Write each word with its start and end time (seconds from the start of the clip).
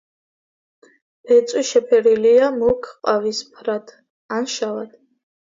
ბეწვი 1.31 1.61
შეფერილია 1.71 2.49
მუქ 2.63 2.89
ყავისფრად 3.09 3.95
ან 4.39 4.51
შავად. 4.59 4.99